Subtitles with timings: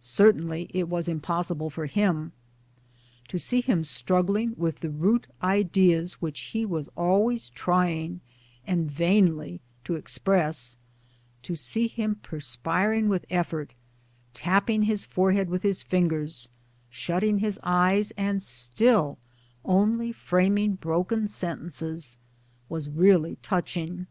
[0.00, 2.32] Certainly it was impos sible for him.
[3.28, 8.20] To see him struggling with the root ideas which he was always trying,
[8.66, 10.76] and vainly, to express,
[11.44, 13.72] to see him perspiring with effort,
[14.34, 16.50] tapping his forehead with his fingers,
[16.90, 19.16] shutting his eyes, and still
[19.64, 22.18] only framing broken sentences,
[22.68, 24.06] was really touch ing.